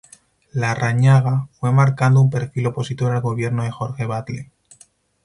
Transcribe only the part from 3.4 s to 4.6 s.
de Jorge Batlle.